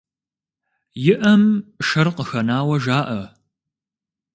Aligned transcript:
И 1.11 1.13
Ӏэм 1.19 1.43
шэр 1.87 2.07
къыхэнауэ 2.15 2.75
жаӀэ. 2.83 3.21